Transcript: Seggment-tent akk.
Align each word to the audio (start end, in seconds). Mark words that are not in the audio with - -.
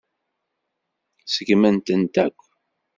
Seggment-tent 1.33 2.15
akk. 2.25 2.39